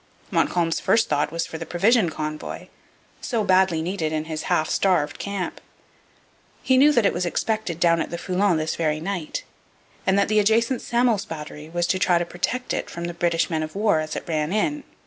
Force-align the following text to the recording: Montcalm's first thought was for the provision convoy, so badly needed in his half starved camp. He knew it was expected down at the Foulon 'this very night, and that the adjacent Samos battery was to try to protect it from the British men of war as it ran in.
Montcalm's 0.31 0.79
first 0.79 1.09
thought 1.09 1.31
was 1.31 1.45
for 1.45 1.59
the 1.59 1.65
provision 1.67 2.09
convoy, 2.09 2.69
so 3.21 3.43
badly 3.43 3.83
needed 3.83 4.11
in 4.11 4.25
his 4.25 4.45
half 4.49 4.67
starved 4.67 5.19
camp. 5.19 5.61
He 6.63 6.75
knew 6.75 6.89
it 6.89 7.13
was 7.13 7.23
expected 7.23 7.79
down 7.79 8.01
at 8.01 8.09
the 8.09 8.17
Foulon 8.17 8.57
'this 8.57 8.75
very 8.75 8.99
night, 8.99 9.43
and 10.07 10.17
that 10.17 10.27
the 10.27 10.39
adjacent 10.39 10.81
Samos 10.81 11.25
battery 11.25 11.69
was 11.69 11.85
to 11.85 11.99
try 11.99 12.17
to 12.17 12.25
protect 12.25 12.73
it 12.73 12.89
from 12.89 13.03
the 13.05 13.13
British 13.13 13.47
men 13.47 13.61
of 13.61 13.75
war 13.75 13.99
as 13.99 14.15
it 14.15 14.27
ran 14.27 14.51
in. 14.51 14.83